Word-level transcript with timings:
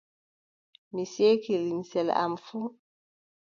Mi 0.93 1.03
seeki 1.13 1.53
limce 1.63 2.01
am 2.23 2.33
fuu. 2.45 2.69